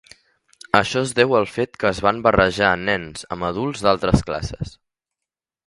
Això 0.79 1.03
es 1.07 1.11
deu 1.19 1.35
al 1.39 1.45
fet 1.57 1.77
que 1.83 1.89
es 1.91 1.99
van 2.07 2.23
barrejar 2.29 2.71
nens 2.87 3.29
amb 3.37 3.49
adults 3.51 3.87
d'altres 3.89 4.27
classes. 4.31 4.77